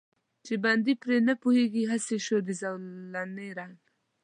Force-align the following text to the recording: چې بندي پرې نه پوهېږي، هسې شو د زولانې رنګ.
چې 0.45 0.53
بندي 0.63 0.93
پرې 1.01 1.17
نه 1.27 1.33
پوهېږي، 1.41 1.83
هسې 1.91 2.17
شو 2.25 2.37
د 2.47 2.49
زولانې 2.61 3.49
رنګ. 3.59 3.77